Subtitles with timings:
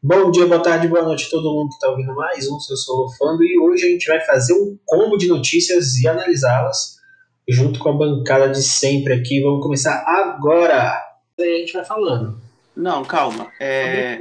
[0.00, 2.76] Bom dia, boa tarde, boa noite a todo mundo que está ouvindo mais um Seu
[2.76, 7.00] Solofando e hoje a gente vai fazer um combo de notícias e analisá-las
[7.48, 9.42] junto com a bancada de sempre aqui.
[9.42, 11.02] Vamos começar agora.
[11.36, 12.40] E aí a gente vai falando.
[12.76, 13.48] Não, calma.
[13.58, 14.20] É...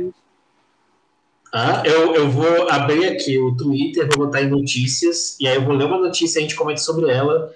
[1.53, 5.63] Ah, eu, eu vou abrir aqui o Twitter, vou botar em notícias e aí eu
[5.63, 7.53] vou ler uma notícia e a gente comenta sobre ela.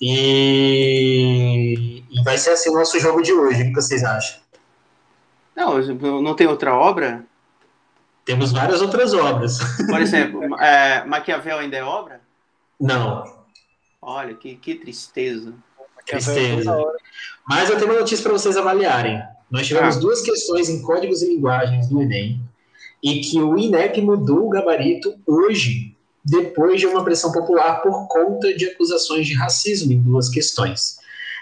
[0.00, 3.64] E, e vai ser assim o nosso jogo de hoje.
[3.64, 4.40] O que vocês acham?
[5.54, 7.28] Não, não tem outra obra?
[8.28, 9.56] Temos várias outras obras.
[9.86, 12.20] Por exemplo, é, Maquiavel ainda é obra?
[12.78, 13.24] Não.
[14.02, 15.54] Olha, que, que tristeza.
[16.04, 16.76] Tristeza.
[17.48, 19.18] Mas eu tenho uma notícia para vocês avaliarem.
[19.50, 20.00] Nós tivemos ah.
[20.00, 22.38] duas questões em códigos e linguagens do Enem
[23.02, 28.52] e que o INEP mudou o gabarito hoje, depois de uma pressão popular por conta
[28.52, 30.97] de acusações de racismo em duas questões.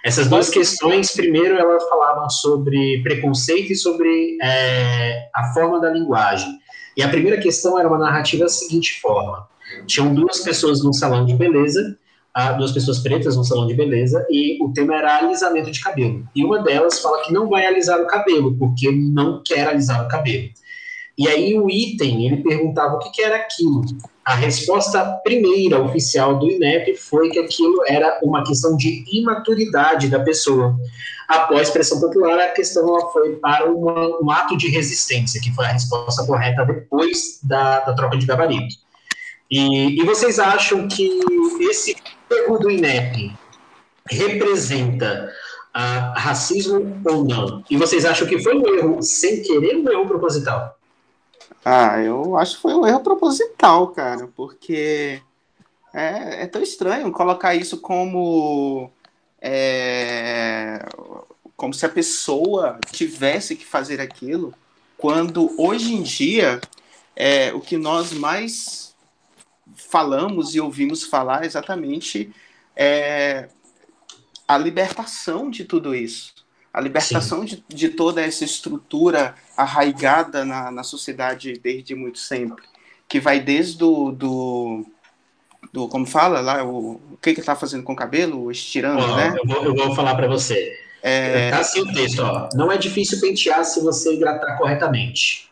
[0.07, 6.49] Essas duas questões, primeiro, elas falavam sobre preconceito e sobre é, a forma da linguagem.
[6.97, 9.49] E a primeira questão era uma narrativa da seguinte forma:
[9.85, 11.99] tinham duas pessoas num salão de beleza,
[12.57, 16.25] duas pessoas pretas num salão de beleza, e o tema era alisamento de cabelo.
[16.37, 20.09] E uma delas fala que não vai alisar o cabelo, porque não quer alisar o
[20.09, 20.49] cabelo.
[21.19, 23.83] E aí o item, ele perguntava o que, que era aquilo.
[24.27, 30.19] A resposta primeira oficial do INEP foi que aquilo era uma questão de imaturidade da
[30.19, 30.77] pessoa.
[31.29, 35.73] Após pressão popular, a questão foi para uma, um ato de resistência, que foi a
[35.73, 38.75] resposta correta depois da, da troca de gabarito.
[39.49, 41.21] E, e vocês acham que
[41.61, 41.95] esse
[42.29, 43.33] erro do INEP
[44.11, 45.33] representa
[45.77, 47.63] uh, racismo ou não?
[47.71, 50.76] E vocês acham que foi um erro sem querer ou um erro proposital?
[51.65, 55.21] Ah, eu acho que foi um erro proposital, cara, porque
[55.93, 58.91] é, é tão estranho colocar isso como
[59.41, 60.79] é,
[61.57, 64.55] como se a pessoa tivesse que fazer aquilo,
[64.97, 66.61] quando hoje em dia
[67.15, 68.95] é, o que nós mais
[69.75, 72.33] falamos e ouvimos falar exatamente
[72.77, 73.49] é
[74.47, 76.36] a libertação de tudo isso
[76.77, 82.63] a libertação de, de, toda essa estrutura arraigada na, na sociedade desde muito sempre,
[83.09, 84.85] que vai desde do, do,
[85.73, 89.17] do como fala lá, o, o que que está fazendo com o cabelo, estirando, oh,
[89.17, 89.35] né?
[89.39, 90.79] Eu vou, eu vou falar para você.
[91.03, 91.51] É...
[91.51, 92.51] Tá assim o texto, ó.
[92.53, 95.49] Não é difícil pentear se você hidratar corretamente.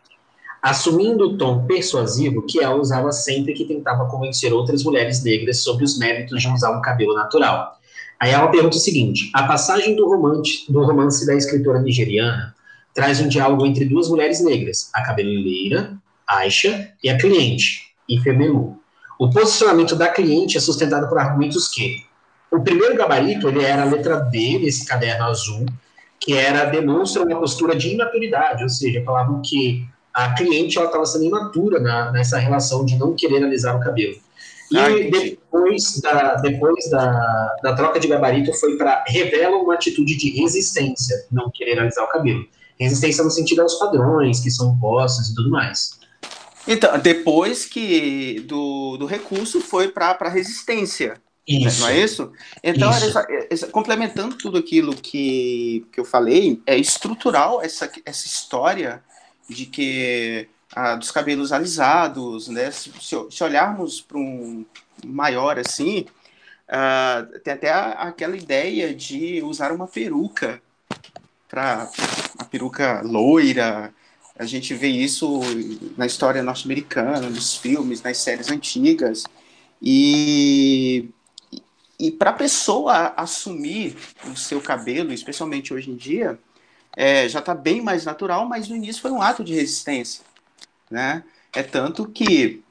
[0.61, 5.85] Assumindo o tom persuasivo que ela usava sempre que tentava convencer outras mulheres negras sobre
[5.85, 7.79] os méritos de usar um cabelo natural.
[8.21, 12.55] Aí ela pergunta o seguinte: a passagem do romance, do romance da escritora nigeriana
[12.95, 15.93] traz um diálogo entre duas mulheres negras, a cabeleireira,
[16.27, 18.79] Aisha, e a cliente, Ifemelu.
[19.19, 22.05] O posicionamento da cliente é sustentado por argumentos que
[22.51, 25.67] o primeiro gabarito ele era a letra D nesse caderno azul,
[26.21, 31.05] que era demonstra uma postura de imaturidade, ou seja, falavam que a cliente ela estava
[31.05, 34.17] sendo imatura na, nessa relação de não querer alisar o cabelo.
[34.71, 40.17] E ah, depois, da, depois da, da troca de gabarito foi para revela uma atitude
[40.17, 42.47] de resistência, não querer alisar o cabelo.
[42.79, 45.99] Resistência no sentido aos padrões que são postos e tudo mais.
[46.67, 51.21] Então, depois que do, do recurso foi para a resistência.
[51.47, 51.83] Isso.
[51.83, 52.33] Não é isso?
[52.63, 53.07] Então, isso.
[53.07, 59.03] Essa, essa, complementando tudo aquilo que, que eu falei, é estrutural essa, essa história
[59.49, 60.49] de que
[60.99, 62.71] dos cabelos alisados, né?
[62.71, 62.91] Se,
[63.31, 64.65] se olharmos para um
[65.05, 66.07] maior assim,
[66.69, 70.61] ah, tem até a, aquela ideia de usar uma peruca
[71.49, 71.89] para
[72.39, 73.95] a peruca loira.
[74.37, 75.41] A gente vê isso
[75.97, 79.25] na história norte-americana, nos filmes, nas séries antigas.
[79.81, 81.09] E,
[81.99, 86.39] e para a pessoa assumir o seu cabelo, especialmente hoje em dia,
[86.97, 90.25] é, já está bem mais natural, mas no início foi um ato de resistência
[90.95, 91.25] né?
[91.53, 92.63] É tanto que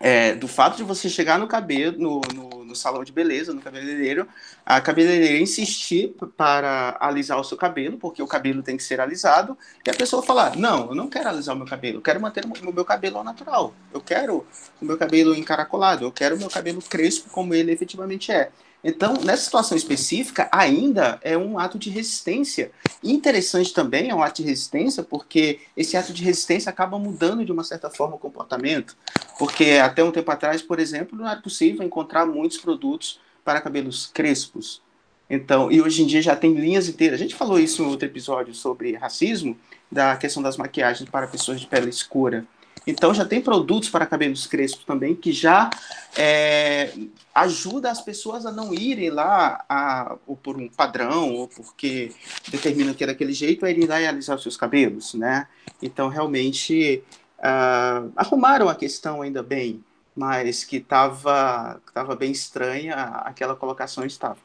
[0.00, 3.62] é, do fato de você chegar no cabelo, no, no, no, salão de beleza, no
[3.62, 4.28] cabeleireiro,
[4.66, 9.56] a cabeleireira insistir para alisar o seu cabelo, porque o cabelo tem que ser alisado,
[9.86, 12.44] e a pessoa falar, não, eu não quero alisar o meu cabelo, eu quero manter
[12.44, 14.46] o meu cabelo ao natural, eu quero
[14.82, 18.50] o meu cabelo encaracolado, eu quero o meu cabelo crespo como ele efetivamente é.
[18.84, 22.70] Então, nessa situação específica, ainda é um ato de resistência.
[23.02, 27.50] Interessante também é um ato de resistência, porque esse ato de resistência acaba mudando de
[27.50, 28.94] uma certa forma o comportamento.
[29.38, 34.06] Porque até um tempo atrás, por exemplo, não era possível encontrar muitos produtos para cabelos
[34.12, 34.82] crespos.
[35.30, 37.18] Então, e hoje em dia já tem linhas inteiras.
[37.18, 39.56] A gente falou isso em outro episódio sobre racismo,
[39.90, 42.44] da questão das maquiagens para pessoas de pele escura.
[42.86, 45.70] Então já tem produtos para cabelos crespos também que já
[46.16, 46.92] é,
[47.34, 52.12] ajuda as pessoas a não irem lá a, ou por um padrão ou porque
[52.48, 55.48] determinam que é daquele jeito, a irem lá e alisar os seus cabelos, né?
[55.82, 57.02] Então realmente
[57.38, 59.82] uh, arrumaram a questão ainda bem,
[60.14, 64.36] mas que estava tava bem estranha, aquela colocação estava.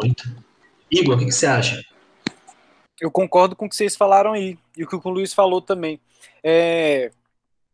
[0.00, 0.24] Muito.
[0.90, 1.82] Igor, o que, que você acha?
[3.00, 6.00] Eu concordo com o que vocês falaram aí, e o que o Luiz falou também.
[6.42, 7.12] É,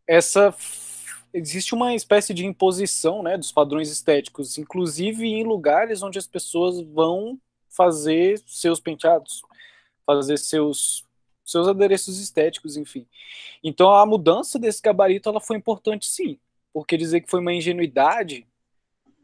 [0.07, 0.55] essa
[1.33, 6.79] existe uma espécie de imposição né, dos padrões estéticos, inclusive em lugares onde as pessoas
[6.79, 7.37] vão
[7.69, 9.41] fazer seus penteados,
[10.05, 11.03] fazer seus
[11.43, 13.05] seus adereços estéticos, enfim.
[13.63, 16.39] Então a mudança desse gabarito ela foi importante sim,
[16.73, 18.47] porque dizer que foi uma ingenuidade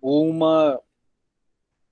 [0.01, 0.80] uma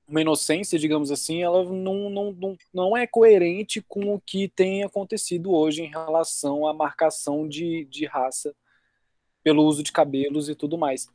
[0.07, 4.83] uma inocência, digamos assim, ela não, não, não, não é coerente com o que tem
[4.83, 8.55] acontecido hoje em relação à marcação de, de raça
[9.49, 11.09] pelo uso de cabelos e tudo mais.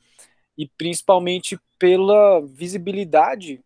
[0.59, 3.63] E principalmente pela visibilidade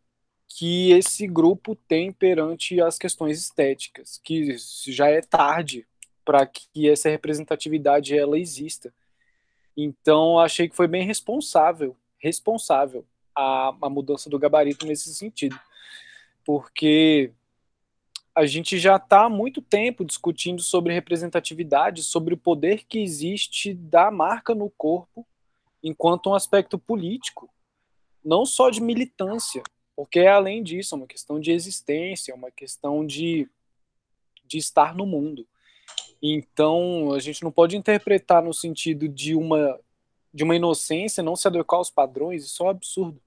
[0.46, 4.54] que esse grupo tem perante as questões estéticas, que
[4.86, 5.86] já é tarde
[6.22, 8.92] para que essa representatividade ela exista.
[9.74, 15.58] Então achei que foi bem responsável, responsável a, a mudança do gabarito nesse sentido,
[16.44, 17.32] porque
[18.38, 23.74] a gente já está há muito tempo discutindo sobre representatividade, sobre o poder que existe
[23.74, 25.26] da marca no corpo
[25.82, 27.50] enquanto um aspecto político,
[28.24, 29.60] não só de militância,
[29.96, 33.48] porque é além disso, é uma questão de existência, é uma questão de,
[34.46, 35.44] de estar no mundo.
[36.22, 39.80] Então, a gente não pode interpretar no sentido de uma
[40.32, 43.20] de uma inocência não se adequar aos padrões, isso é um absurdo.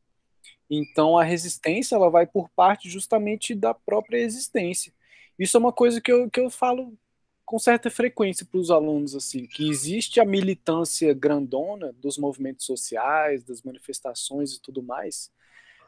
[0.70, 4.94] Então, a resistência ela vai por parte justamente da própria existência.
[5.42, 6.96] Isso é uma coisa que eu, que eu falo
[7.44, 13.44] com certa frequência para os alunos, assim, que existe a militância grandona dos movimentos sociais,
[13.44, 15.32] das manifestações e tudo mais,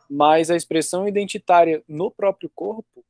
[0.09, 3.05] mas a expressão identitária no próprio corpo,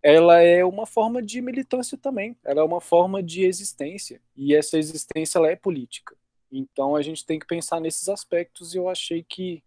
[0.00, 4.78] ela é uma forma de militância também, ela é uma forma de existência, e essa
[4.78, 6.16] existência ela é política.
[6.52, 9.64] Então a gente tem que pensar nesses aspectos e eu achei que,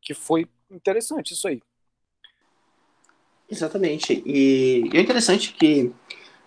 [0.00, 1.60] que foi interessante isso aí.
[3.50, 4.22] Exatamente.
[4.24, 5.92] E, e é interessante que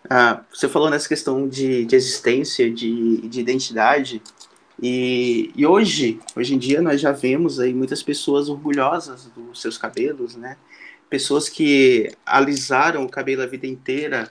[0.09, 4.21] ah, você falou nessa questão de, de existência, de, de identidade,
[4.81, 9.77] e, e, hoje, hoje em dia, nós já vemos aí muitas pessoas orgulhosas dos seus
[9.77, 10.55] cabelos, né?
[11.09, 14.29] Pessoas que alisaram o cabelo a vida inteira,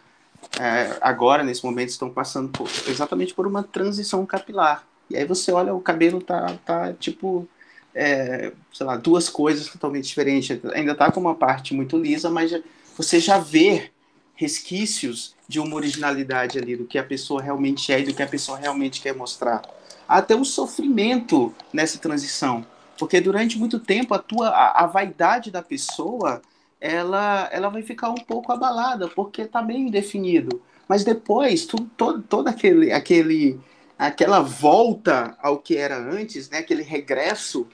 [0.61, 4.87] é, agora, nesse momento, estão passando por, exatamente por uma transição capilar.
[5.11, 7.49] E aí você olha, o cabelo tá, tá tipo,
[7.97, 10.63] é, sei lá, duas coisas totalmente diferentes.
[10.75, 12.53] Ainda tá com uma parte muito lisa, mas
[12.95, 13.91] você já vê
[14.35, 18.27] resquícios de uma originalidade ali, do que a pessoa realmente é e do que a
[18.27, 19.63] pessoa realmente quer mostrar
[20.07, 22.67] até um sofrimento nessa transição.
[22.99, 26.43] Porque durante muito tempo a tua a, a vaidade da pessoa
[26.79, 30.63] ela, ela vai ficar um pouco abalada, porque está bem definido.
[30.87, 33.59] Mas depois, tudo, todo, todo aquele, aquele,
[33.99, 37.67] aquela volta ao que era antes, né, aquele regresso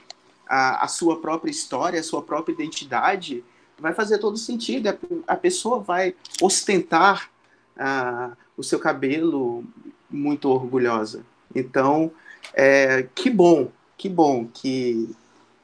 [0.47, 3.43] à, à sua própria história, à sua própria identidade,
[3.79, 4.89] vai fazer todo sentido.
[4.89, 7.29] A, a pessoa vai ostentar
[7.77, 9.63] uh, o seu cabelo
[10.09, 11.25] muito orgulhosa.
[11.55, 12.11] Então,
[12.53, 15.09] é, que bom, que bom que,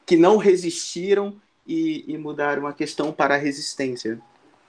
[0.06, 1.34] que não resistiram
[1.66, 4.20] e, e mudaram a questão para a resistência.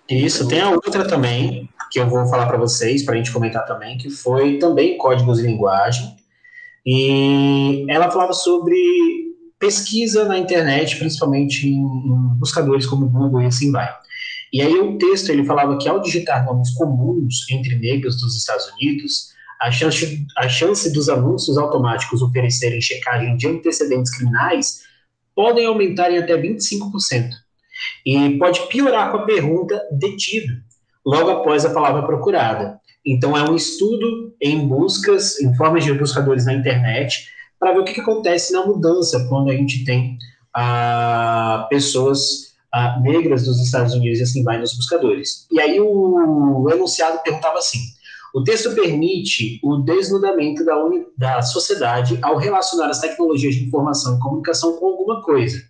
[0.09, 3.65] Isso, tem a outra também, que eu vou falar para vocês, para a gente comentar
[3.65, 6.17] também, que foi também códigos de linguagem.
[6.85, 9.30] E ela falava sobre
[9.61, 13.87] pesquisa na internet, principalmente em, em buscadores como Google e assim vai.
[14.51, 18.65] E aí o texto ele falava que ao digitar nomes comuns entre negros dos Estados
[18.73, 24.81] Unidos, a chance, a chance dos anúncios automáticos oferecerem checagem de antecedentes criminais
[25.35, 27.29] podem aumentar em até 25%.
[28.05, 30.53] E pode piorar com a pergunta detido,
[31.05, 32.79] logo após a palavra procurada.
[33.05, 37.27] Então, é um estudo em buscas, em formas de buscadores na internet,
[37.61, 40.17] para ver o que, que, acontece na mudança quando a gente tem
[40.51, 45.45] ah, pessoas ah, negras dos Estados Unidos e assim vai nos buscadores.
[45.51, 47.77] E aí o, o enunciado perguntava assim:
[48.33, 50.73] o texto permite o desnudamento da,
[51.15, 55.61] da sociedade ao relacionar as tecnologias de informação e comunicação com alguma coisa.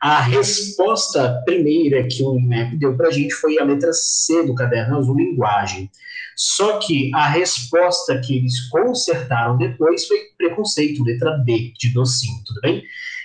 [0.00, 4.54] A resposta primeira que o INEP deu para a gente foi a letra C do
[4.54, 5.90] caderno azul, linguagem.
[6.34, 12.60] Só que a resposta que eles consertaram depois foi preconceito, letra B, de docinho, tudo
[12.62, 12.82] bem?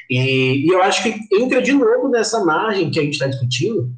[0.10, 3.90] E, e eu acho que entra de novo nessa margem que a gente está discutindo,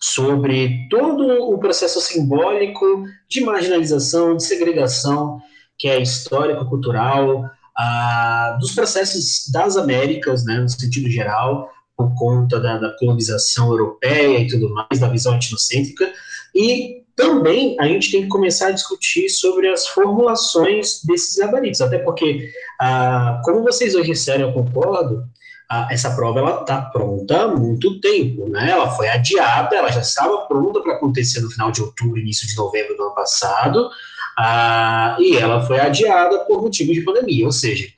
[0.00, 5.42] sobre todo o processo simbólico de marginalização, de segregação,
[5.78, 12.78] que é histórico-cultural, ah, dos processos das Américas, né, no sentido geral, por conta da,
[12.78, 16.12] da, colonização europeia e tudo mais, da visão etnocêntrica,
[16.54, 21.98] e também a gente tem que começar a discutir sobre as formulações desses gabaritos, até
[21.98, 25.24] porque, ah, como vocês hoje disseram, eu concordo,
[25.70, 28.70] ah, essa prova ela está pronta há muito tempo, né?
[28.70, 32.56] Ela foi adiada, ela já estava pronta para acontecer no final de outubro, início de
[32.56, 33.88] novembro do ano passado,
[34.36, 37.88] ah, e ela foi adiada por motivo de pandemia, ou seja,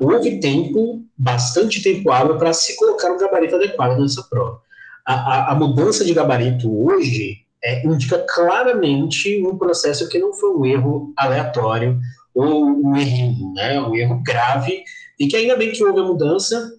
[0.00, 4.60] houve tempo, bastante tempo hábil para se colocar um gabarito adequado nessa prova.
[5.06, 10.50] A, a, a mudança de gabarito hoje é, indica claramente um processo que não foi
[10.50, 11.98] um erro aleatório
[12.34, 14.82] ou um erro, né, um erro grave,
[15.18, 16.74] e que ainda bem que houve a mudança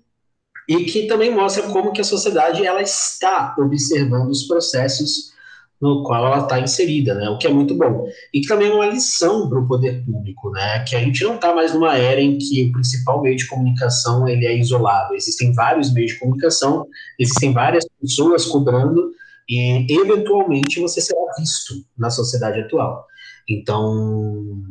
[0.67, 5.31] e que também mostra como que a sociedade ela está observando os processos
[5.81, 7.27] no qual ela está inserida, né?
[7.29, 8.05] O que é muito bom.
[8.31, 10.83] E que também é uma lição para o poder público, né?
[10.83, 14.27] Que a gente não está mais numa era em que o principal meio de comunicação
[14.27, 15.15] ele é isolado.
[15.15, 16.85] Existem vários meios de comunicação,
[17.17, 19.11] existem várias pessoas cobrando
[19.49, 23.07] e eventualmente você será visto na sociedade atual.
[23.49, 24.61] Então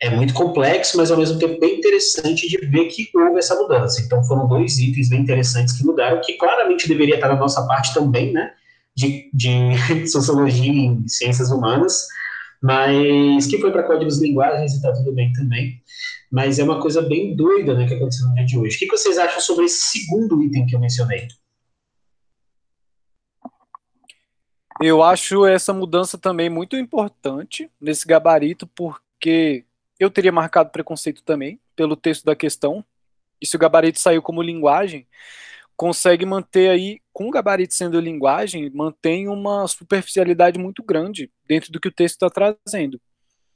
[0.00, 4.00] é muito complexo, mas ao mesmo tempo bem interessante de ver que houve essa mudança.
[4.00, 7.92] Então foram dois itens bem interessantes que mudaram, que claramente deveria estar na nossa parte
[7.92, 8.52] também, né?
[8.96, 12.06] De, de sociologia e ciências humanas,
[12.62, 15.82] mas que foi para códigos de linguagens e está tudo bem também.
[16.30, 18.76] Mas é uma coisa bem doida né, que aconteceu no dia de hoje.
[18.76, 21.26] O que vocês acham sobre esse segundo item que eu mencionei?
[24.80, 29.64] Eu acho essa mudança também muito importante nesse gabarito, porque
[29.98, 32.82] eu teria marcado preconceito também pelo texto da questão.
[33.40, 35.06] E se o gabarito saiu como linguagem,
[35.80, 41.80] consegue manter aí, com o gabarito sendo linguagem, mantém uma superficialidade muito grande dentro do
[41.80, 43.00] que o texto está trazendo.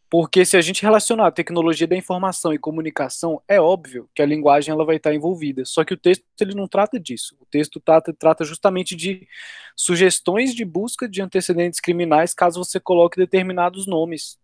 [0.09, 4.27] Porque se a gente relacionar a tecnologia da informação e comunicação, é óbvio que a
[4.27, 5.67] linguagem ela vai estar envolvida.
[5.67, 7.37] Só que o texto ele não trata disso.
[7.39, 9.29] O texto trata, trata justamente de
[9.77, 14.39] sugestões de busca de antecedentes criminais caso você coloque determinados nomes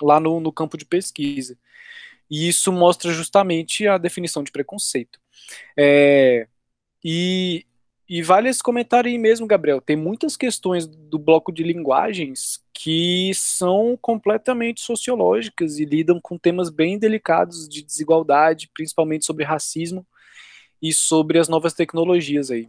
[0.00, 1.54] lá no, no campo de pesquisa.
[2.30, 5.20] E isso mostra justamente a definição de preconceito.
[5.76, 6.48] É,
[7.04, 7.64] e,
[8.08, 9.80] e vale esse comentário aí mesmo, Gabriel.
[9.80, 16.70] Tem muitas questões do bloco de linguagens que são completamente sociológicas e lidam com temas
[16.70, 20.06] bem delicados de desigualdade, principalmente sobre racismo
[20.80, 22.68] e sobre as novas tecnologias aí.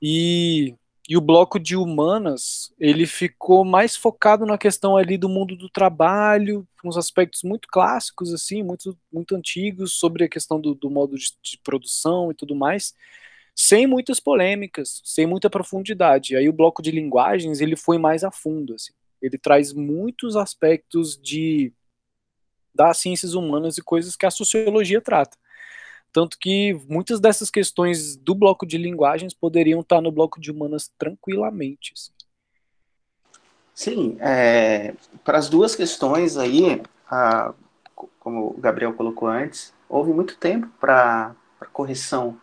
[0.00, 0.74] E,
[1.08, 5.68] e o bloco de humanas, ele ficou mais focado na questão ali do mundo do
[5.68, 11.16] trabalho, uns aspectos muito clássicos, assim, muito, muito antigos, sobre a questão do, do modo
[11.16, 12.94] de, de produção e tudo mais,
[13.54, 16.36] sem muitas polêmicas, sem muita profundidade.
[16.36, 18.92] Aí o bloco de linguagens ele foi mais a fundo, assim.
[19.20, 21.72] Ele traz muitos aspectos de
[22.74, 25.36] das ciências humanas e coisas que a sociologia trata.
[26.12, 30.90] Tanto que muitas dessas questões do bloco de linguagens poderiam estar no bloco de humanas
[30.98, 31.92] tranquilamente.
[31.94, 32.12] Assim.
[33.74, 37.54] Sim, é, para as duas questões aí, a,
[38.18, 41.34] como o Gabriel colocou antes, houve muito tempo para
[41.72, 42.38] correção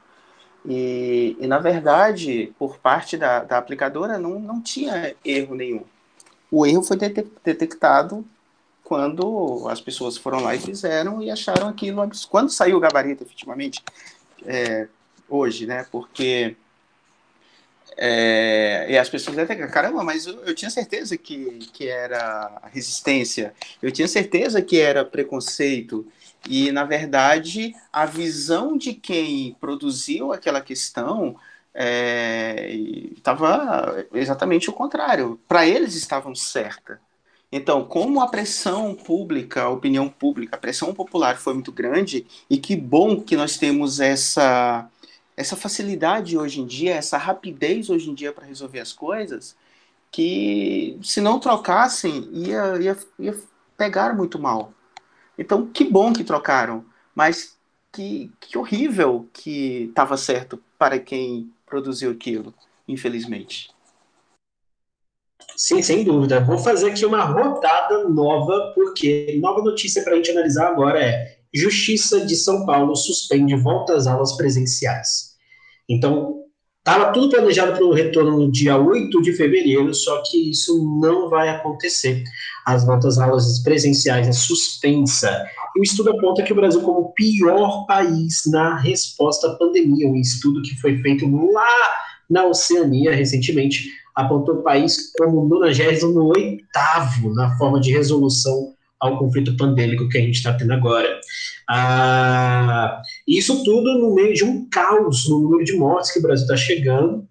[0.66, 5.84] e, e, na verdade, por parte da, da aplicadora, não, não tinha erro nenhum.
[6.52, 8.26] O erro foi detectado
[8.84, 12.10] quando as pessoas foram lá e fizeram e acharam aquilo.
[12.30, 13.84] Quando saiu o gabarito, efetivamente,
[14.46, 14.88] é,
[15.28, 15.86] hoje, né?
[15.92, 16.56] Porque.
[18.00, 23.56] É, e as pessoas até caramba, mas eu, eu, tinha certeza que, que era resistência,
[23.82, 26.06] eu tinha certeza que era preconceito,
[26.46, 31.36] e, na verdade, a visão de quem produziu aquela questão
[33.16, 35.40] estava é, exatamente o contrário.
[35.48, 37.00] Para eles estavam certa.
[37.52, 42.58] Então, como a pressão pública, a opinião pública, a pressão popular foi muito grande, e
[42.58, 44.90] que bom que nós temos essa,
[45.36, 49.56] essa facilidade hoje em dia, essa rapidez hoje em dia para resolver as coisas,
[50.12, 53.38] que se não trocassem, ia, ia, ia
[53.78, 54.74] pegar muito mal.
[55.38, 57.56] Então, que bom que trocaram, mas
[57.92, 62.54] que, que horrível que estava certo para quem produziu aquilo,
[62.88, 63.70] infelizmente.
[65.56, 66.40] Sim, sem dúvida.
[66.40, 71.38] Vou fazer aqui uma rodada nova, porque nova notícia para a gente analisar agora é
[71.54, 75.36] Justiça de São Paulo suspende volta às aulas presenciais.
[75.90, 76.37] Então,
[76.88, 81.30] Estava tudo planejado para o retorno no dia 8 de fevereiro, só que isso não
[81.30, 82.24] vai acontecer.
[82.66, 85.30] As voltas aulas presenciais é suspensa.
[85.76, 90.08] E o estudo aponta que o Brasil como o pior país na resposta à pandemia.
[90.08, 91.92] Um estudo que foi feito lá
[92.30, 96.58] na Oceania recentemente apontou o país como o 98
[97.36, 101.20] na forma de resolução ao conflito pandêmico que a gente está tendo agora.
[101.70, 106.46] Ah, isso tudo no meio de um caos no número de mortes que o Brasil
[106.46, 107.28] está chegando,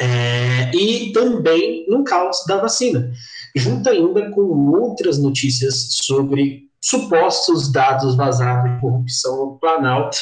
[0.00, 3.12] é, e também no caos da vacina.
[3.54, 10.16] junto ainda com outras notícias sobre supostos dados vazados de corrupção no Planalto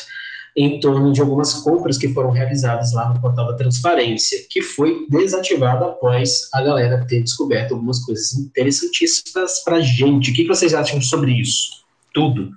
[0.57, 5.07] em torno de algumas compras que foram realizadas lá no portal da transparência, que foi
[5.09, 10.33] desativado após a galera ter descoberto algumas coisas interessantíssimas para a gente.
[10.33, 11.85] O que vocês acham sobre isso?
[12.13, 12.51] Tudo.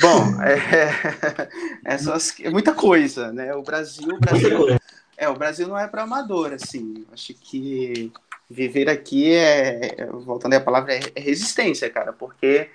[0.00, 3.54] Bom, é, é, é muita coisa, né?
[3.54, 4.78] O Brasil, o Brasil,
[5.16, 7.06] é, o Brasil não é para amador, assim.
[7.12, 8.12] Acho que
[8.48, 12.68] viver aqui é, voltando à palavra, é, é resistência, cara, porque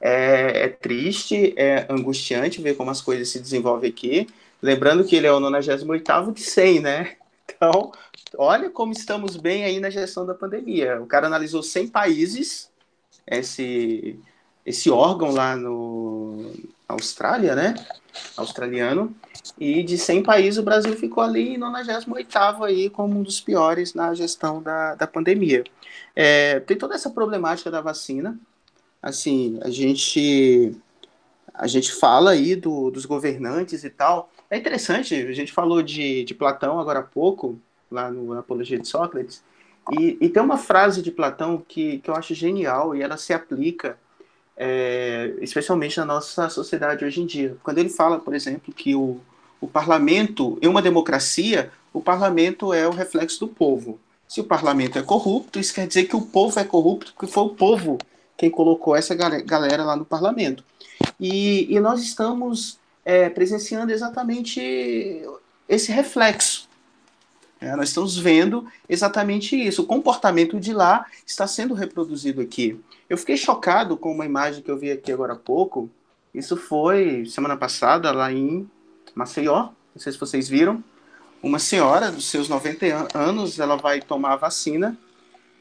[0.00, 4.26] é, é, triste, é angustiante ver como as coisas se desenvolvem aqui.
[4.62, 7.16] Lembrando que ele é o 98 de 100, né?
[7.46, 7.92] Então,
[8.36, 11.00] olha como estamos bem aí na gestão da pandemia.
[11.00, 12.70] O cara analisou 100 países,
[13.26, 14.18] esse,
[14.64, 16.52] esse órgão lá no
[16.88, 17.74] Austrália, né?
[18.36, 19.14] Australiano.
[19.58, 23.94] E de 100 países, o Brasil ficou ali em 98 aí como um dos piores
[23.94, 25.64] na gestão da, da pandemia.
[26.14, 28.38] É, tem toda essa problemática da vacina,
[29.02, 30.76] assim, a gente
[31.52, 34.30] a gente fala aí do, dos governantes e tal.
[34.48, 38.78] É interessante, a gente falou de, de Platão agora há pouco, lá no na Apologia
[38.78, 39.42] de Sócrates,
[39.98, 43.32] e, e tem uma frase de Platão que, que eu acho genial e ela se
[43.32, 43.98] aplica
[44.62, 47.56] é, especialmente na nossa sociedade hoje em dia.
[47.62, 49.18] Quando ele fala, por exemplo, que o,
[49.58, 53.98] o parlamento, em uma democracia, o parlamento é o reflexo do povo.
[54.28, 57.44] Se o parlamento é corrupto, isso quer dizer que o povo é corrupto, porque foi
[57.44, 57.96] o povo
[58.36, 60.62] quem colocou essa galera lá no parlamento.
[61.18, 65.22] E, e nós estamos é, presenciando exatamente
[65.66, 66.68] esse reflexo.
[67.58, 69.82] É, nós estamos vendo exatamente isso.
[69.82, 72.78] O comportamento de lá está sendo reproduzido aqui.
[73.10, 75.90] Eu fiquei chocado com uma imagem que eu vi aqui agora há pouco.
[76.32, 78.70] Isso foi semana passada lá em
[79.16, 79.70] Maceió.
[79.92, 80.82] Não sei se vocês viram.
[81.42, 84.96] Uma senhora dos seus 90 anos, ela vai tomar a vacina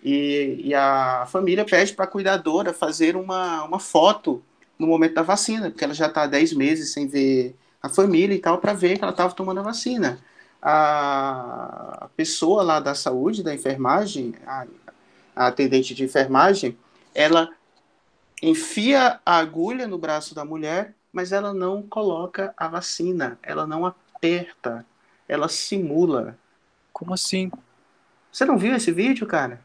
[0.03, 4.43] e, e a família pede para a cuidadora fazer uma, uma foto
[4.77, 8.35] no momento da vacina, porque ela já está há 10 meses sem ver a família
[8.35, 10.19] e tal, para ver que ela estava tomando a vacina.
[10.61, 14.67] A pessoa lá da saúde, da enfermagem, a,
[15.35, 16.77] a atendente de enfermagem,
[17.19, 17.49] ela
[18.41, 23.85] enfia a agulha no braço da mulher, mas ela não coloca a vacina, ela não
[23.85, 24.85] aperta,
[25.27, 26.39] ela simula.
[26.93, 27.51] Como assim?
[28.31, 29.59] Você não viu esse vídeo, cara?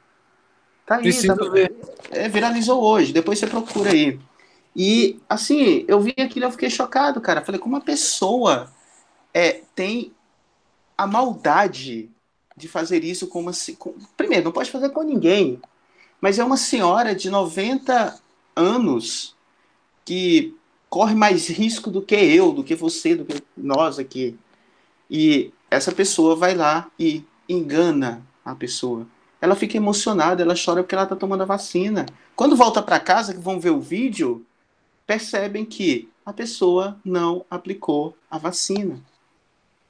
[0.84, 1.72] Tá aí, tá, ver.
[2.10, 4.18] É, viralizou hoje, depois você procura aí.
[4.74, 7.44] E, assim, eu vi aquilo e eu fiquei chocado, cara.
[7.44, 8.68] Falei, como uma pessoa
[9.32, 10.12] é, tem
[10.98, 12.10] a maldade
[12.56, 13.52] de fazer isso com uma.
[13.78, 15.62] Com, primeiro, não pode fazer com ninguém,
[16.24, 18.18] mas é uma senhora de 90
[18.56, 19.36] anos
[20.06, 20.56] que
[20.88, 24.34] corre mais risco do que eu, do que você, do que nós aqui.
[25.10, 29.06] E essa pessoa vai lá e engana a pessoa
[29.38, 32.06] ela fica emocionada, ela chora porque ela está tomando a vacina.
[32.34, 34.46] Quando volta para casa, que vão ver o vídeo,
[35.06, 38.98] percebem que a pessoa não aplicou a vacina.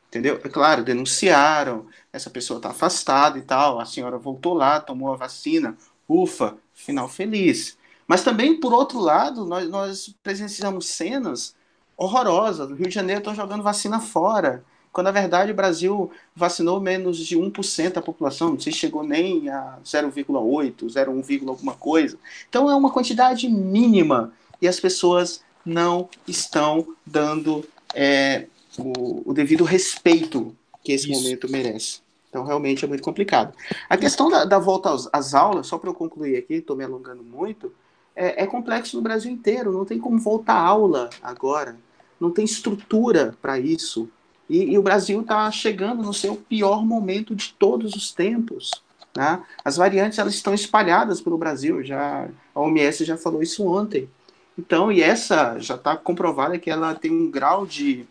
[0.08, 0.40] Entendeu?
[0.42, 5.16] É claro, denunciaram, essa pessoa está afastada e tal, a senhora voltou lá, tomou a
[5.16, 5.76] vacina,
[6.08, 7.76] ufa, final feliz.
[8.06, 11.54] Mas também, por outro lado, nós, nós presenciamos cenas
[11.96, 12.68] horrorosas.
[12.68, 14.64] No Rio de Janeiro estão jogando vacina fora
[14.94, 19.02] quando na verdade o Brasil vacinou menos de 1% da população, não sei se chegou
[19.02, 22.16] nem a 0,8, 0,1, alguma coisa.
[22.48, 28.46] Então é uma quantidade mínima e as pessoas não estão dando é,
[28.78, 31.20] o, o, devido respeito que esse Isso.
[31.20, 32.03] momento merece.
[32.34, 33.54] Então realmente é muito complicado.
[33.88, 37.22] A questão da, da volta às, aulas, só para eu concluir aqui, estou me alongando
[37.22, 37.72] muito,
[38.16, 41.76] é, é complexo no Brasil inteiro, não tem como voltar à aula agora,
[42.18, 44.10] não tem estrutura para isso.
[44.50, 48.72] E, e o Brasil está chegando no seu pior momento de todos os tempos.
[49.16, 49.40] Né?
[49.64, 54.10] As variantes elas estão espalhadas pelo Brasil, já a OMS já falou isso ontem.
[54.58, 58.04] Então, e essa já está comprovada que ela tem um grau de,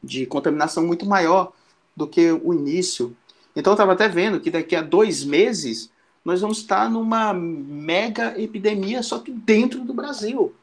[0.00, 1.52] de contaminação muito maior
[1.96, 3.16] do que o início.
[3.54, 5.90] Então, eu estava até vendo que daqui a dois meses
[6.24, 10.54] nós vamos estar numa mega epidemia, só que dentro do Brasil.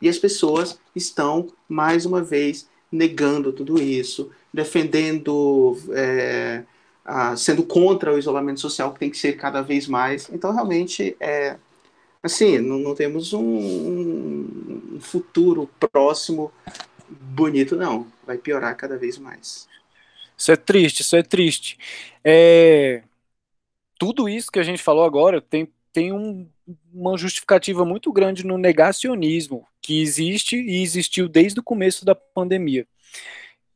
[0.00, 6.64] E as pessoas estão, mais uma vez, negando tudo isso, defendendo, é,
[7.04, 10.28] a, sendo contra o isolamento social, que tem que ser cada vez mais.
[10.32, 11.56] Então, realmente, é,
[12.22, 16.52] assim, não, não temos um, um, futuro próximo
[17.08, 18.06] bonito, não.
[18.26, 19.68] Vai piorar cada vez mais.
[20.40, 21.76] Isso é triste, isso é triste.
[22.24, 23.02] É...
[23.98, 26.48] Tudo isso que a gente falou agora tem, tem um,
[26.92, 32.86] uma justificativa muito grande no negacionismo que existe e existiu desde o começo da pandemia.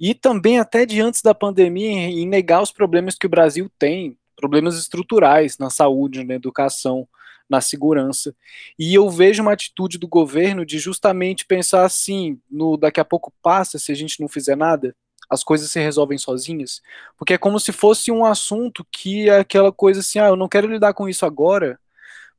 [0.00, 4.16] E também até de antes da pandemia em negar os problemas que o Brasil tem,
[4.34, 7.06] problemas estruturais na saúde, na educação.
[7.48, 8.34] na segurança.
[8.78, 13.30] E eu vejo uma atitude do governo de justamente pensar assim, no daqui a pouco
[13.42, 14.96] passa se a gente não fizer nada,
[15.28, 16.82] as coisas se resolvem sozinhas,
[17.16, 20.48] porque é como se fosse um assunto que é aquela coisa assim, ah, eu não
[20.48, 21.78] quero lidar com isso agora,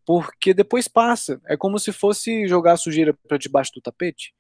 [0.06, 1.41] porque depois passa.
[1.45, 4.34] É como se fosse jogar sujeira para debaixo do tapete.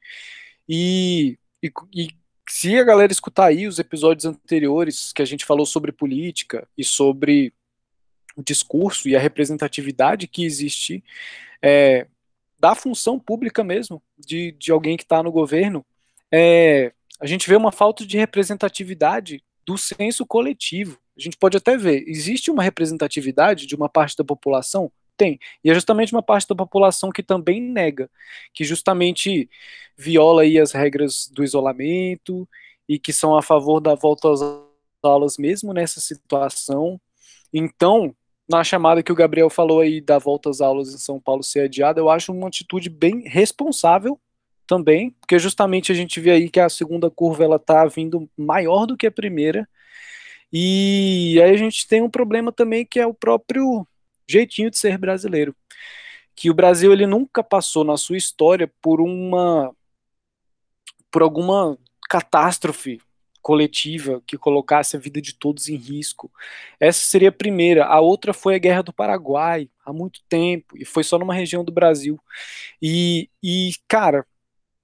[0.69, 2.09] E, e, e
[2.47, 6.83] se a galera escutar aí os episódios anteriores que a gente falou sobre política e
[6.83, 7.53] sobre
[8.35, 11.03] o discurso e a representatividade que existe
[11.61, 12.07] é,
[12.59, 15.85] da função pública mesmo, de, de alguém que está no governo,
[16.31, 20.99] é, a gente vê uma falta de representatividade do senso coletivo.
[21.17, 24.91] A gente pode até ver, existe uma representatividade de uma parte da população?
[25.17, 25.39] Tem.
[25.63, 28.09] E é justamente uma parte da população que também nega,
[28.53, 29.49] que justamente
[29.97, 32.47] viola aí as regras do isolamento
[32.87, 34.41] e que são a favor da volta às
[35.01, 36.99] aulas mesmo nessa situação.
[37.53, 38.13] Então,
[38.47, 41.61] na chamada que o Gabriel falou aí da volta às aulas em São Paulo ser
[41.61, 44.19] adiada, eu acho uma atitude bem responsável
[44.65, 48.85] também, porque justamente a gente vê aí que a segunda curva ela tá vindo maior
[48.85, 49.67] do que a primeira.
[50.51, 53.87] E aí a gente tem um problema também que é o próprio
[54.27, 55.55] jeitinho de ser brasileiro.
[56.35, 59.73] Que o Brasil ele nunca passou na sua história por uma
[61.11, 61.77] por alguma
[62.09, 62.99] catástrofe
[63.45, 66.31] coletiva que colocasse a vida de todos em risco.
[66.79, 67.85] Essa seria a primeira.
[67.85, 71.63] A outra foi a Guerra do Paraguai, há muito tempo, e foi só numa região
[71.63, 72.19] do Brasil.
[72.81, 74.25] E, e cara,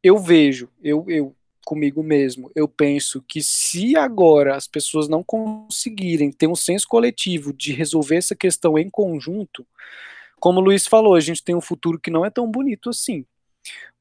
[0.03, 1.35] eu vejo, eu, eu
[1.65, 7.53] comigo mesmo, eu penso que se agora as pessoas não conseguirem ter um senso coletivo
[7.53, 9.65] de resolver essa questão em conjunto,
[10.39, 13.25] como o Luiz falou, a gente tem um futuro que não é tão bonito assim.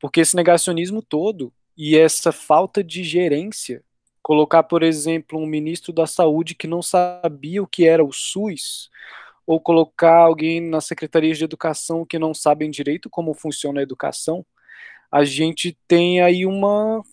[0.01, 3.85] Porque esse negacionismo todo e essa falta de gerência,
[4.23, 8.91] colocar, por exemplo, um ministro da saúde que não sabia o que era o SUS,
[9.47, 14.45] ou colocar alguém na secretaria de educação que não sabem direito como funciona a educação,
[15.11, 17.05] a gente tem aí uma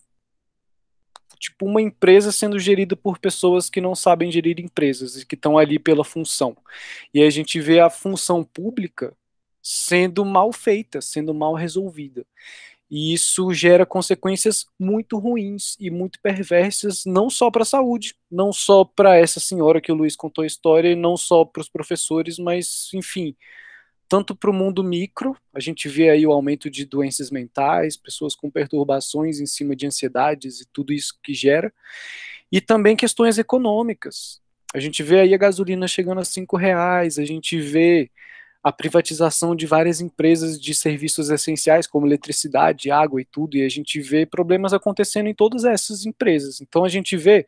[1.40, 5.58] tipo uma empresa sendo gerida por pessoas que não sabem gerir empresas e que estão
[5.58, 6.58] ali pela função.
[7.14, 9.16] E a gente vê a função pública
[9.62, 12.26] sendo mal feita, sendo mal resolvida.
[12.90, 18.54] E isso gera consequências muito ruins e muito perversas, não só para a saúde, não
[18.54, 21.68] só para essa senhora que o Luiz contou a história, e não só para os
[21.68, 23.36] professores, mas, enfim,
[24.08, 28.36] tanto para o mundo micro, a gente vê aí o aumento de doenças mentais, pessoas
[28.36, 31.74] com perturbações em cima de ansiedades e tudo isso que gera,
[32.52, 34.42] e também questões econômicas.
[34.74, 38.10] A gente vê aí a gasolina chegando a cinco reais, a gente vê
[38.64, 43.70] a privatização de várias empresas de serviços essenciais, como eletricidade, água e tudo, e a
[43.70, 46.60] gente vê problemas acontecendo em todas essas empresas.
[46.60, 47.48] Então a gente vê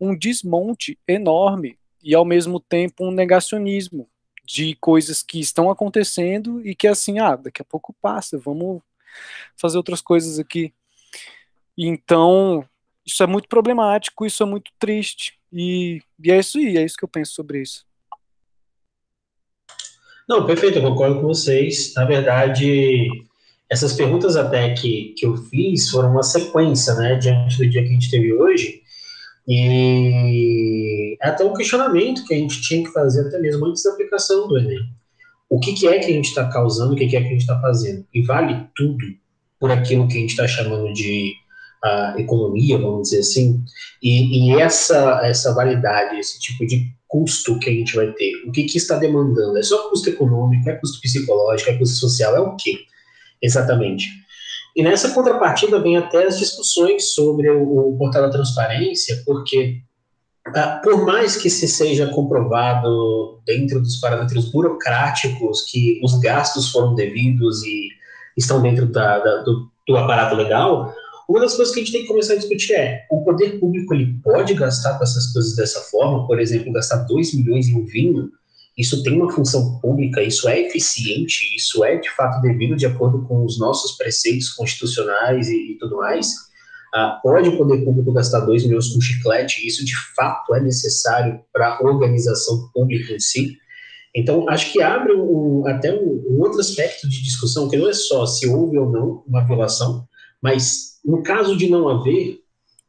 [0.00, 4.08] um desmonte enorme e ao mesmo tempo um negacionismo
[4.44, 8.82] de coisas que estão acontecendo e que assim, ah, daqui a pouco passa, vamos
[9.56, 10.72] fazer outras coisas aqui.
[11.76, 12.64] Então,
[13.06, 15.38] isso é muito problemático, isso é muito triste.
[15.52, 17.84] E, e é isso aí, é isso que eu penso sobre isso.
[20.28, 21.92] Não, perfeito, eu concordo com vocês.
[21.94, 23.08] Na verdade,
[23.68, 27.88] essas perguntas até que, que eu fiz foram uma sequência, né, diante do dia que
[27.88, 28.82] a gente teve hoje.
[29.46, 33.90] E é até um questionamento que a gente tinha que fazer até mesmo antes da
[33.90, 34.80] aplicação do Enem.
[35.48, 37.30] O que, que é que a gente está causando, o que, que é que a
[37.30, 38.04] gente está fazendo?
[38.12, 39.04] E vale tudo
[39.60, 41.32] por aquilo que a gente está chamando de
[41.84, 43.62] uh, economia, vamos dizer assim.
[44.02, 48.50] E, e, essa, essa validade, esse tipo de custo que a gente vai ter, o
[48.50, 49.56] que, que está demandando?
[49.56, 52.78] É só custo econômico, é custo psicológico, é custo social, é o quê?
[53.40, 54.08] Exatamente.
[54.76, 59.80] E nessa contrapartida vem até as discussões sobre o, o portal da transparência, porque
[60.48, 66.94] ah, por mais que se seja comprovado dentro dos parâmetros burocráticos que os gastos foram
[66.94, 67.88] devidos e
[68.36, 70.92] estão dentro da, da, do, do, aparato legal,
[71.28, 73.94] uma das coisas que a gente tem que começar a discutir é: o poder público
[73.94, 76.26] ele pode gastar com essas coisas dessa forma?
[76.26, 78.30] Por exemplo, gastar 2 milhões em vinho
[78.76, 83.24] isso tem uma função pública, isso é eficiente, isso é de fato devido de acordo
[83.26, 86.34] com os nossos preceitos constitucionais e, e tudo mais.
[86.92, 91.40] Ah, pode o poder público gastar 2 milhões com chiclete, isso de fato é necessário
[91.52, 93.58] para a organização pública em si.
[94.14, 97.92] Então, acho que abre um, até um, um, outro aspecto de discussão, que não é
[97.92, 100.06] só se houve ou não uma violação,
[100.40, 102.38] mas no caso de não haver,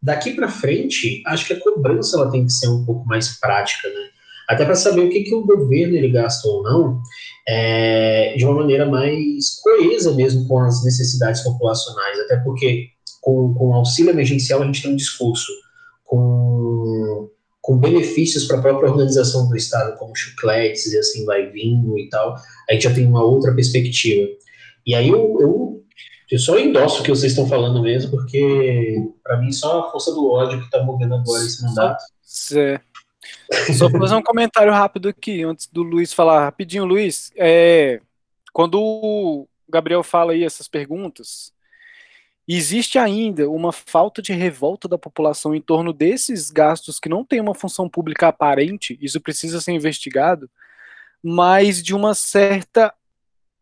[0.02, 3.88] daqui para frente, acho que a cobrança ela tem que ser um pouco mais prática,
[3.88, 4.10] né?
[4.48, 7.02] Até para saber o que, que o governo ele gasta ou não,
[7.48, 12.88] é, de uma maneira mais coesa mesmo com as necessidades populacionais, até porque
[13.22, 15.52] com, com auxílio emergencial a gente tem um discurso,
[16.04, 17.30] com,
[17.62, 22.08] com benefícios para a própria organização do Estado, como chicletes e assim vai vindo e
[22.10, 22.36] tal,
[22.70, 24.28] a gente já tem uma outra perspectiva.
[24.86, 25.84] E aí eu, eu,
[26.30, 30.12] eu só endosso o que vocês estão falando mesmo, porque para mim só a força
[30.12, 32.04] do ódio que está movendo agora esse mandato.
[32.22, 32.95] Certo.
[33.78, 36.46] Só fazer um comentário rápido aqui, antes do Luiz falar.
[36.46, 37.32] Rapidinho, Luiz.
[37.36, 38.02] É,
[38.54, 41.54] quando o Gabriel fala aí essas perguntas,
[42.48, 47.42] existe ainda uma falta de revolta da população em torno desses gastos que não têm
[47.42, 50.50] uma função pública aparente, isso precisa ser investigado,
[51.24, 52.94] mas de uma certa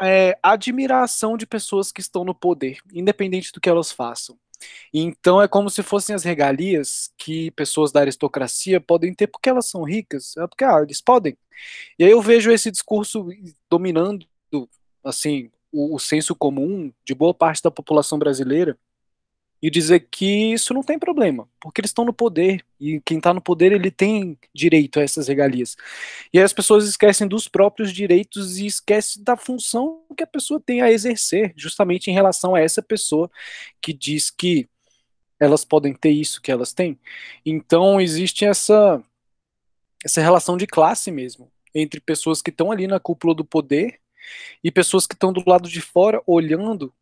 [0.02, 4.38] é, admiração de pessoas que estão no poder, independente do que elas façam.
[4.94, 9.70] Então é como se fossem as regalias que pessoas da aristocracia podem ter porque elas
[9.70, 11.38] são ricas, é porque ah, eles podem.
[11.98, 13.28] E aí eu vejo esse discurso
[13.70, 14.26] dominando,
[15.04, 18.78] assim, o, o senso comum de boa parte da população brasileira
[19.64, 23.34] e dizer que isso não tem problema, porque eles estão no poder e quem está
[23.34, 25.78] no poder ele tem direito a essas regalias.
[26.34, 30.60] E aí as pessoas esquecem dos próprios direitos e esquecem da função que a pessoa
[30.60, 33.32] tem a exercer, justamente em relação a essa pessoa
[33.82, 34.68] que diz que
[35.40, 37.00] elas podem ter isso que elas têm.
[37.46, 39.02] Então existe essa
[40.04, 44.02] essa relação de classe mesmo entre pessoas que estão ali na cúpula do poder
[44.62, 46.94] e pessoas que estão do lado de fora olhando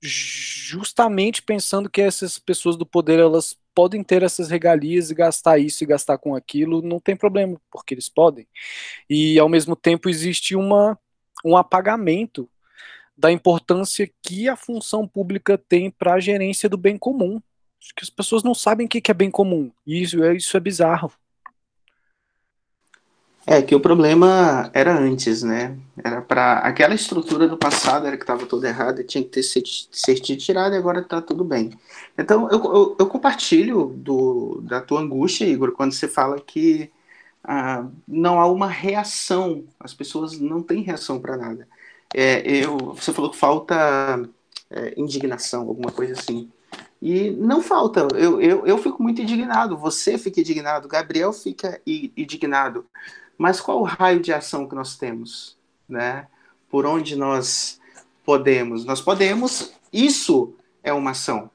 [0.00, 5.82] justamente pensando que essas pessoas do poder elas podem ter essas regalias e gastar isso
[5.82, 8.46] e gastar com aquilo, não tem problema, porque eles podem.
[9.08, 10.98] E ao mesmo tempo existe uma,
[11.44, 12.48] um apagamento
[13.16, 17.40] da importância que a função pública tem para a gerência do bem comum.
[17.96, 19.70] Que as pessoas não sabem o que é bem comum.
[19.86, 21.12] E isso, é, isso é bizarro.
[23.50, 25.74] É que o problema era antes, né?
[26.04, 29.62] Era para aquela estrutura do passado era que estava toda errada, tinha que ter ser,
[30.20, 31.70] tirada e agora está tudo bem.
[32.18, 36.90] Então eu, eu, eu, compartilho do, da tua angústia, Igor, quando você fala que
[37.42, 41.66] ah, não há uma reação, as pessoas não têm reação para nada.
[42.14, 44.28] É, eu, você falou que falta
[44.70, 46.50] é, indignação, alguma coisa assim.
[47.00, 52.84] E não falta, eu, eu, eu fico muito indignado, você fica indignado, Gabriel fica indignado.
[53.38, 55.56] Mas qual o raio de ação que nós temos?
[55.88, 56.26] Né?
[56.68, 57.80] Por onde nós
[58.24, 58.84] podemos?
[58.84, 61.48] Nós podemos, isso é uma ação.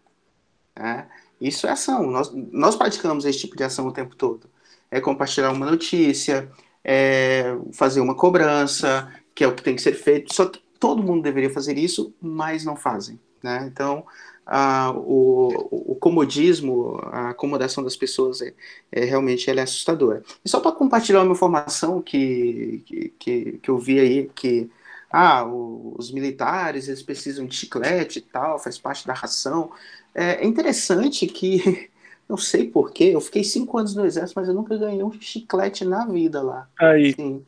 [0.75, 1.07] Né?
[1.39, 2.09] Isso é ação.
[2.09, 4.49] Nós, nós praticamos esse tipo de ação o tempo todo.
[4.89, 6.49] É compartilhar uma notícia,
[6.83, 10.33] é fazer uma cobrança, que é o que tem que ser feito.
[10.33, 13.19] Só que todo mundo deveria fazer isso, mas não fazem.
[13.43, 13.69] Né?
[13.69, 14.05] Então,
[14.45, 18.53] ah, o, o, comodismo, a acomodação das pessoas é,
[18.91, 20.23] é realmente é assustadora.
[20.43, 24.69] E só para compartilhar uma informação que, que, que, eu vi aí, que
[25.11, 29.71] ah, os militares eles precisam de chiclete e tal, faz parte da ração.
[30.15, 31.89] É, é interessante que,
[32.27, 35.85] não sei porquê, eu fiquei cinco anos no exército, mas eu nunca ganhei um chiclete
[35.85, 36.67] na vida lá.
[36.77, 37.09] Aí.
[37.11, 37.43] Assim,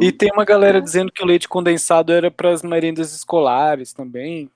[0.00, 4.50] e tem uma galera dizendo que o leite condensado era para as merendas escolares também.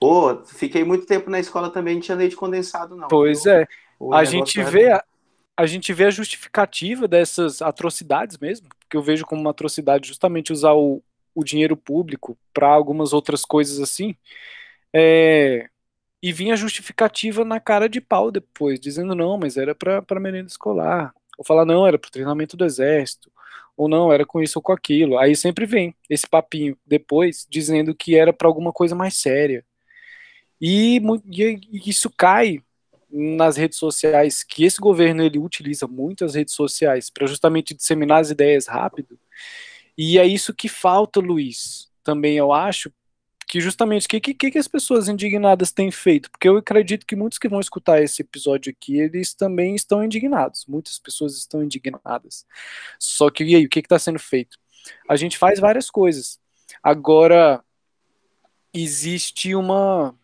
[0.00, 3.08] Pô, fiquei muito tempo na escola também, não tinha leite condensado, não.
[3.08, 3.66] Pois é.
[4.12, 5.04] a gente vê a,
[5.56, 10.52] a gente vê a justificativa dessas atrocidades mesmo, que eu vejo como uma atrocidade justamente
[10.52, 11.02] usar o,
[11.34, 14.14] o dinheiro público para algumas outras coisas assim.
[14.94, 15.68] É,
[16.22, 20.48] e vinha a justificativa na cara de pau depois, dizendo não, mas era para merenda
[20.48, 21.12] escolar.
[21.36, 23.30] Ou falar não, era para treinamento do exército.
[23.76, 25.18] Ou não, era com isso ou com aquilo.
[25.18, 29.64] Aí sempre vem esse papinho depois dizendo que era para alguma coisa mais séria.
[30.60, 32.60] E, e, isso cai
[33.10, 38.20] nas redes sociais, que esse governo ele utiliza muito as redes sociais para justamente disseminar
[38.20, 39.18] as ideias rápido.
[39.96, 42.92] E é isso que falta, Luiz, também eu acho,
[43.48, 46.30] que justamente o que, que, que as pessoas indignadas têm feito?
[46.30, 50.66] Porque eu acredito que muitos que vão escutar esse episódio aqui, eles também estão indignados.
[50.68, 52.46] Muitas pessoas estão indignadas.
[52.98, 54.58] Só que e aí, o que está sendo feito?
[55.08, 56.38] A gente faz várias coisas.
[56.82, 57.64] Agora,
[58.72, 60.14] existe uma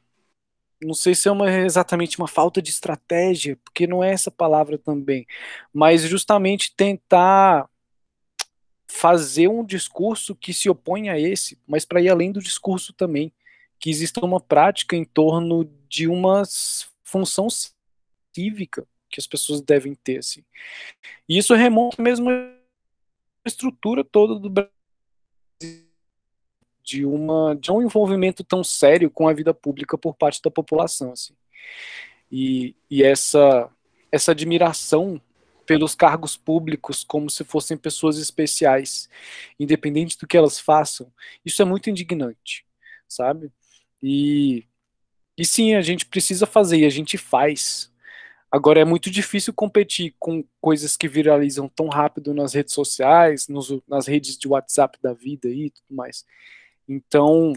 [0.84, 4.78] não sei se é uma, exatamente uma falta de estratégia, porque não é essa palavra
[4.78, 5.26] também,
[5.72, 7.68] mas justamente tentar
[8.86, 13.32] fazer um discurso que se opõe a esse, mas para ir além do discurso também,
[13.80, 16.42] que exista uma prática em torno de uma
[17.02, 17.48] função
[18.32, 20.44] cívica que as pessoas devem ter, assim.
[21.28, 22.54] E isso remonta mesmo à
[23.46, 24.73] estrutura toda do Brasil
[26.84, 31.12] de uma de um envolvimento tão sério com a vida pública por parte da população
[31.12, 31.34] assim.
[32.30, 33.70] E, e essa
[34.12, 35.20] essa admiração
[35.66, 39.08] pelos cargos públicos como se fossem pessoas especiais,
[39.58, 41.12] independente do que elas façam,
[41.44, 42.64] isso é muito indignante,
[43.08, 43.50] sabe?
[44.02, 44.66] E,
[45.36, 47.92] e sim, a gente precisa fazer, e a gente faz.
[48.50, 53.72] Agora é muito difícil competir com coisas que viralizam tão rápido nas redes sociais, nos,
[53.88, 56.24] nas redes de WhatsApp da vida e tudo mais.
[56.88, 57.52] Então,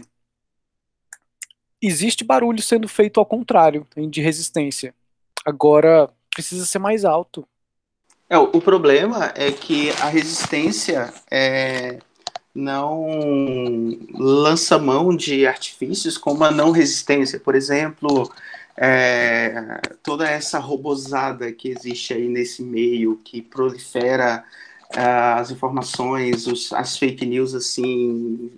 [1.80, 4.94] existe barulho sendo feito ao contrário, de resistência.
[5.44, 7.46] Agora, precisa ser mais alto.
[8.30, 11.98] É, o problema é que a resistência é,
[12.54, 13.06] não
[14.14, 17.40] lança mão de artifícios como a não resistência.
[17.40, 18.30] Por exemplo,
[18.76, 24.44] é, toda essa robozada que existe aí nesse meio, que prolifera
[24.94, 28.50] é, as informações, os, as fake news assim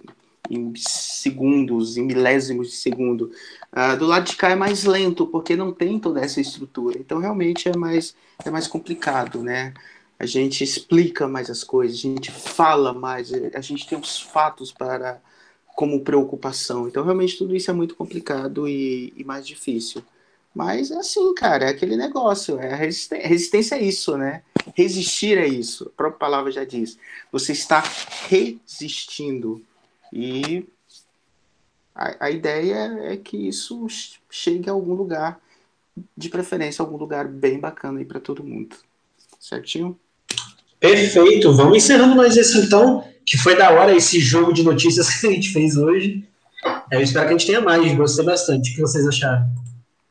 [0.50, 3.30] em segundos, em milésimos de segundo.
[3.72, 6.98] Uh, do lado de cá é mais lento, porque não tem toda essa estrutura.
[6.98, 9.72] Então, realmente é mais, é mais complicado, né?
[10.18, 14.70] A gente explica mais as coisas, a gente fala mais, a gente tem os fatos
[14.70, 15.20] para
[15.74, 16.86] como preocupação.
[16.86, 20.02] Então, realmente, tudo isso é muito complicado e, e mais difícil.
[20.54, 22.58] Mas é assim, cara, é aquele negócio.
[22.58, 24.42] É resistência, resistência é isso, né?
[24.74, 25.84] Resistir é isso.
[25.84, 26.98] A própria palavra já diz.
[27.32, 27.82] Você está
[28.28, 29.64] resistindo.
[30.12, 30.66] E
[31.94, 33.86] a, a ideia é que isso
[34.30, 35.40] chegue a algum lugar,
[36.16, 38.76] de preferência, algum lugar bem bacana aí para todo mundo.
[39.38, 39.98] Certinho?
[40.78, 41.52] Perfeito.
[41.52, 45.30] Vamos encerrando mais esse então, que foi da hora esse jogo de notícias que a
[45.30, 46.26] gente fez hoje.
[46.90, 48.72] Eu espero que a gente tenha mais, gostei bastante.
[48.72, 49.46] O que vocês acharam?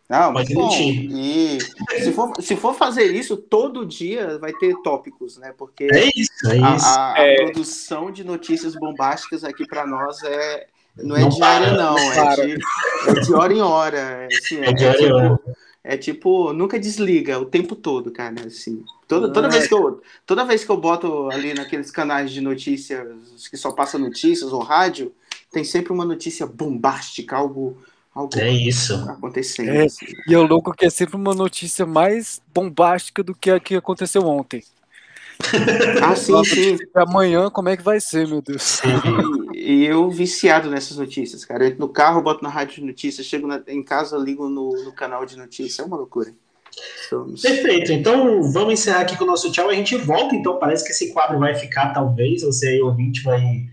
[0.10, 0.72] Não, Pode bom.
[0.74, 1.60] E
[2.02, 5.54] se for, se for fazer isso, todo dia vai ter tópicos, né?
[5.56, 6.86] Porque é isso, é isso.
[6.88, 7.36] A, a, é...
[7.36, 10.67] produção de notícias bombásticas aqui para nós é
[10.98, 11.98] não é não diária, para, não.
[11.98, 12.58] É de,
[13.08, 13.98] é de, hora em hora.
[13.98, 15.39] É, assim, é, é de hora em tipo, hora.
[15.84, 18.36] É tipo, nunca desliga o tempo todo, cara.
[18.48, 22.41] Assim, toda, toda, vez que eu, toda vez que eu boto ali naqueles canais de
[22.41, 25.13] notícias que só passa notícias ou rádio,
[25.52, 27.78] tem sempre uma notícia bombástica, algo
[28.13, 28.93] algo é isso.
[29.10, 29.69] acontecendo.
[29.69, 30.06] É, assim.
[30.28, 34.24] E é louco que é sempre uma notícia mais bombástica do que a que aconteceu
[34.24, 34.63] ontem.
[36.04, 36.78] ah, sim, sim.
[36.93, 38.82] Amanhã, como é que vai ser, meu Deus?
[39.54, 41.63] E, e eu viciado nessas notícias, cara.
[41.63, 44.72] Eu entro no carro, boto na rádio de notícias, chego na, em casa, ligo no,
[44.84, 45.80] no canal de notícias.
[45.80, 46.34] É uma loucura.
[47.41, 47.91] Perfeito.
[47.91, 49.69] Então vamos encerrar aqui com o nosso tchau.
[49.69, 50.60] A gente volta, então.
[50.60, 52.41] Parece que esse quadro vai ficar, talvez.
[52.43, 53.65] Você aí, ouvinte, vai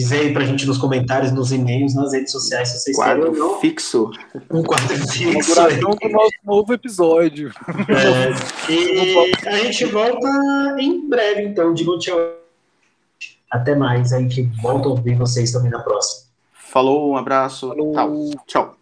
[0.00, 3.38] Dizer aí pra gente nos comentários, nos e-mails, nas redes sociais, se vocês quadro querem
[3.38, 3.60] ou não.
[3.60, 4.10] fixo.
[4.50, 5.22] Um quadro fixo.
[5.24, 7.52] Inauguração do nosso novo episódio.
[7.86, 10.26] É, e a gente volta
[10.78, 11.74] em breve, então.
[11.74, 12.16] Digo tchau.
[13.50, 14.14] Até mais.
[14.14, 16.28] A gente volta a ouvir vocês também na próxima.
[16.54, 17.68] Falou, um abraço.
[17.68, 18.30] Falou.
[18.46, 18.74] Tchau.